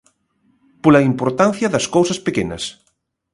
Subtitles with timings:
[0.83, 2.63] Pola importancia das cousas pequenas.